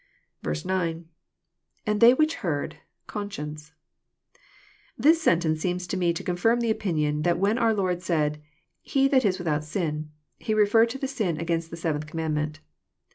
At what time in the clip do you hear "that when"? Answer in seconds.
7.21-7.59